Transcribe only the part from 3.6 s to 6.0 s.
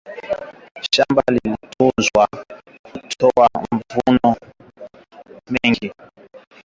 mzvuno mengi